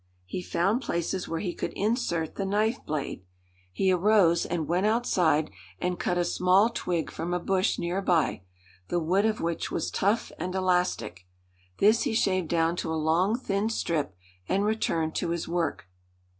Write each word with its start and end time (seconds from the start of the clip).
he 0.25 0.41
found 0.41 0.81
places 0.81 1.27
where 1.27 1.39
he 1.41 1.53
could 1.53 1.71
insert 1.73 2.33
the 2.33 2.43
knife 2.43 2.83
blade. 2.87 3.23
He 3.71 3.91
arose, 3.91 4.47
and 4.47 4.67
went 4.67 4.87
outside 4.87 5.51
and 5.79 5.99
cut 5.99 6.17
a 6.17 6.25
small 6.25 6.71
twig 6.71 7.11
from 7.11 7.35
a 7.35 7.39
bush 7.39 7.77
near 7.77 8.01
by, 8.01 8.41
the 8.87 8.99
wood 8.99 9.27
of 9.27 9.41
which 9.41 9.69
was 9.69 9.91
tough 9.91 10.31
and 10.39 10.55
elastic. 10.55 11.27
This 11.77 12.01
he 12.01 12.15
shaved 12.15 12.47
down 12.49 12.75
to 12.77 12.91
a 12.91 12.95
long, 12.95 13.37
thin 13.37 13.69
strip, 13.69 14.15
and 14.49 14.65
returned 14.65 15.13
to 15.17 15.29
his 15.29 15.47
work. 15.47 15.85